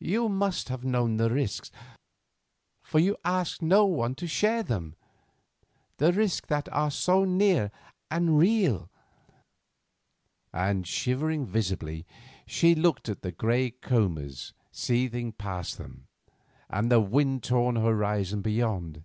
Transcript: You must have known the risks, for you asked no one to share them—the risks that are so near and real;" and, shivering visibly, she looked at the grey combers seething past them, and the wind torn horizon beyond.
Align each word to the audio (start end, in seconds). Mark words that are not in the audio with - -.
You 0.00 0.30
must 0.30 0.70
have 0.70 0.82
known 0.82 1.18
the 1.18 1.28
risks, 1.28 1.70
for 2.82 3.00
you 3.00 3.18
asked 3.22 3.60
no 3.60 3.84
one 3.84 4.14
to 4.14 4.26
share 4.26 4.62
them—the 4.62 6.12
risks 6.14 6.48
that 6.48 6.70
are 6.72 6.90
so 6.90 7.26
near 7.26 7.70
and 8.10 8.38
real;" 8.38 8.88
and, 10.54 10.86
shivering 10.86 11.44
visibly, 11.44 12.06
she 12.46 12.74
looked 12.74 13.10
at 13.10 13.20
the 13.20 13.30
grey 13.32 13.72
combers 13.72 14.54
seething 14.72 15.32
past 15.32 15.76
them, 15.76 16.06
and 16.70 16.90
the 16.90 17.00
wind 17.00 17.42
torn 17.42 17.76
horizon 17.76 18.40
beyond. 18.40 19.04